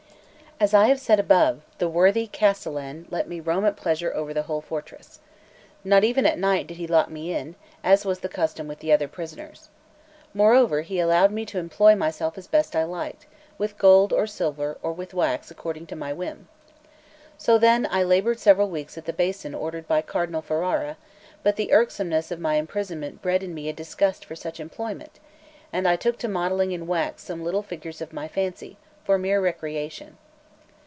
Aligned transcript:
As 0.63 0.75
I 0.75 0.85
have 0.89 0.99
said 0.99 1.19
above, 1.19 1.63
the 1.79 1.89
worthy 1.89 2.27
castellan 2.27 3.07
let 3.09 3.27
me 3.27 3.39
roam 3.39 3.65
at 3.65 3.75
pleasure 3.75 4.13
over 4.13 4.31
the 4.31 4.43
whole 4.43 4.61
fortress. 4.61 5.19
Not 5.83 6.03
even 6.03 6.23
at 6.27 6.37
night 6.37 6.67
did 6.67 6.77
he 6.77 6.85
lock 6.85 7.09
me 7.09 7.33
in, 7.33 7.55
as 7.83 8.05
was 8.05 8.19
the 8.19 8.29
custom 8.29 8.67
with 8.67 8.77
the 8.77 8.91
other 8.93 9.07
prisoners. 9.07 9.69
Moreover, 10.35 10.81
he 10.81 10.99
allowed 10.99 11.31
me 11.31 11.47
to 11.47 11.57
employ 11.57 11.95
myself 11.95 12.37
as 12.37 12.47
I 12.75 12.83
liked 12.83 13.21
best, 13.21 13.27
with 13.57 13.79
gold 13.79 14.13
or 14.13 14.27
silver 14.27 14.77
or 14.83 14.93
with 14.93 15.15
wax 15.15 15.49
according 15.49 15.87
to 15.87 15.95
my 15.95 16.13
whim. 16.13 16.47
So 17.39 17.57
then, 17.57 17.87
I 17.89 18.03
laboured 18.03 18.39
several 18.39 18.69
weeks 18.69 18.99
at 18.99 19.05
the 19.05 19.13
bason 19.13 19.55
ordered 19.55 19.87
by 19.87 20.03
Cardinal 20.03 20.43
Ferrara, 20.43 20.95
but 21.41 21.55
the 21.55 21.71
irksomeness 21.73 22.29
of 22.29 22.39
my 22.39 22.57
imprisonment 22.57 23.23
bred 23.23 23.41
in 23.41 23.55
me 23.55 23.67
a 23.67 23.73
disgust 23.73 24.25
for 24.25 24.35
such 24.35 24.59
employment, 24.59 25.19
and 25.73 25.87
I 25.87 25.95
took 25.95 26.19
to 26.19 26.27
modelling 26.27 26.71
in 26.71 26.85
wax 26.85 27.23
some 27.23 27.43
little 27.43 27.63
figures 27.63 27.99
of 27.99 28.13
my 28.13 28.27
fancy, 28.27 28.77
for 29.03 29.17
mere 29.17 29.41
recreation. 29.41 30.19